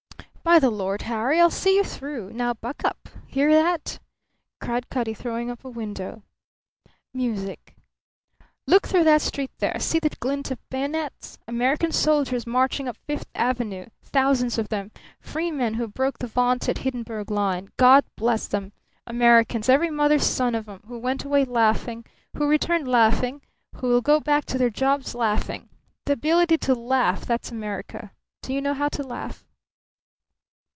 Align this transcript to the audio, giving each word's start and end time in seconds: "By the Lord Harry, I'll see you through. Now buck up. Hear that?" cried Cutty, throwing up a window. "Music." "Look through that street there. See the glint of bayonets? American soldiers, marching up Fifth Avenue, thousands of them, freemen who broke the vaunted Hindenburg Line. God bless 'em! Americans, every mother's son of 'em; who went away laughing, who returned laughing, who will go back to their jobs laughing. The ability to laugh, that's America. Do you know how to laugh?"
"By 0.43 0.57
the 0.59 0.71
Lord 0.71 1.03
Harry, 1.03 1.39
I'll 1.39 1.51
see 1.51 1.77
you 1.77 1.83
through. 1.83 2.33
Now 2.33 2.55
buck 2.55 2.83
up. 2.83 3.07
Hear 3.27 3.53
that?" 3.53 3.99
cried 4.59 4.89
Cutty, 4.89 5.13
throwing 5.13 5.49
up 5.51 5.63
a 5.63 5.69
window. 5.69 6.23
"Music." 7.13 7.75
"Look 8.67 8.85
through 8.87 9.03
that 9.05 9.21
street 9.21 9.51
there. 9.59 9.79
See 9.79 9.97
the 9.99 10.09
glint 10.09 10.49
of 10.51 10.57
bayonets? 10.69 11.37
American 11.47 11.91
soldiers, 11.93 12.47
marching 12.47 12.87
up 12.89 12.97
Fifth 12.97 13.27
Avenue, 13.35 13.85
thousands 14.01 14.57
of 14.57 14.69
them, 14.69 14.91
freemen 15.21 15.75
who 15.75 15.87
broke 15.87 16.17
the 16.17 16.27
vaunted 16.27 16.79
Hindenburg 16.79 17.29
Line. 17.31 17.69
God 17.77 18.03
bless 18.17 18.51
'em! 18.53 18.73
Americans, 19.07 19.69
every 19.69 19.91
mother's 19.91 20.25
son 20.25 20.53
of 20.55 20.67
'em; 20.67 20.81
who 20.87 20.97
went 20.97 21.23
away 21.23 21.45
laughing, 21.45 22.03
who 22.35 22.45
returned 22.49 22.87
laughing, 22.89 23.41
who 23.75 23.87
will 23.89 24.01
go 24.01 24.19
back 24.19 24.45
to 24.45 24.57
their 24.57 24.71
jobs 24.71 25.13
laughing. 25.15 25.69
The 26.07 26.13
ability 26.13 26.57
to 26.57 26.73
laugh, 26.75 27.25
that's 27.27 27.51
America. 27.51 28.11
Do 28.41 28.53
you 28.55 28.59
know 28.59 28.73
how 28.73 28.89
to 28.89 29.03
laugh?" 29.03 29.45